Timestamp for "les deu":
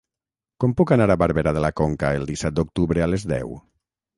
3.15-3.55